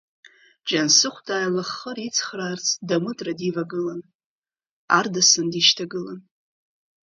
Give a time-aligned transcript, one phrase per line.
[0.67, 4.01] Џьансыхә, дааилаххыр ицхраарц, Дамытра дивагылан,
[4.97, 6.19] Ардасан дишьҭагылан.